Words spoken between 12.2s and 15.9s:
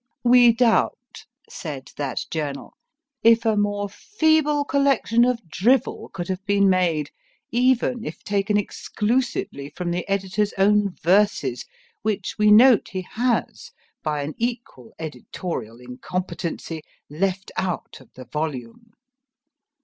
we note he has, by an equal editorial